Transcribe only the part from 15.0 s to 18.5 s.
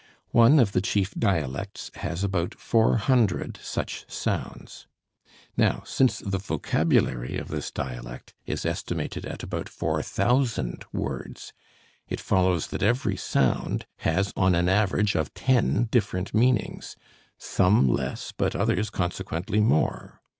of ten different meanings, some less